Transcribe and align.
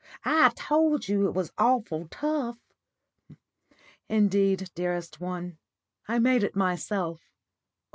I 0.25 0.51
told 0.55 1.07
you 1.07 1.27
it 1.27 1.35
was 1.35 1.53
awful 1.59 2.07
tough." 2.07 2.57
"Indeed, 4.09 4.71
dearest 4.73 5.19
one, 5.21 5.59
I 6.07 6.17
made 6.17 6.43
it 6.43 6.55
myself." 6.55 7.21